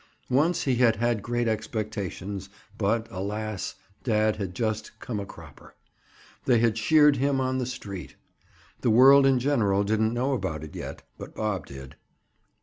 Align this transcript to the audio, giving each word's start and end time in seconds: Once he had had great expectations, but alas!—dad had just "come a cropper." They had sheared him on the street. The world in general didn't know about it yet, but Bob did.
Once 0.31 0.63
he 0.63 0.77
had 0.77 0.95
had 0.95 1.21
great 1.21 1.47
expectations, 1.47 2.49
but 2.75 3.07
alas!—dad 3.11 4.35
had 4.37 4.55
just 4.55 4.99
"come 4.99 5.19
a 5.19 5.27
cropper." 5.27 5.75
They 6.45 6.57
had 6.57 6.75
sheared 6.75 7.17
him 7.17 7.39
on 7.39 7.59
the 7.59 7.67
street. 7.67 8.15
The 8.79 8.89
world 8.89 9.27
in 9.27 9.37
general 9.37 9.83
didn't 9.83 10.15
know 10.15 10.33
about 10.33 10.63
it 10.63 10.75
yet, 10.75 11.03
but 11.19 11.35
Bob 11.35 11.67
did. 11.67 11.97